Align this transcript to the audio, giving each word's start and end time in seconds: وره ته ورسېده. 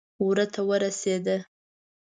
وره 0.25 0.45
ته 0.53 0.61
ورسېده. 0.69 1.37